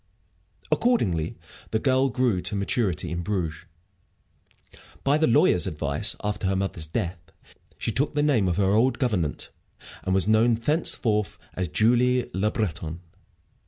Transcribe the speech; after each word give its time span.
Accordingly 0.71 1.37
the 1.69 1.77
girl 1.77 2.09
grew 2.09 2.41
to 2.41 2.55
maturity 2.55 3.11
in 3.11 3.21
Bruges. 3.21 3.65
By 5.03 5.19
the 5.19 5.27
lawyer's 5.27 5.67
advice, 5.67 6.15
after 6.23 6.47
her 6.47 6.55
mother's 6.55 6.87
death, 6.87 7.19
she 7.77 7.91
took 7.91 8.15
the 8.15 8.23
name 8.23 8.47
of 8.47 8.57
her 8.57 8.71
old 8.73 8.97
gouvernante, 8.97 9.49
and 10.03 10.15
was 10.15 10.27
known 10.27 10.55
thenceforward 10.55 11.27
as 11.53 11.67
Julie 11.67 12.31
Le 12.33 12.49
Breton. 12.49 12.99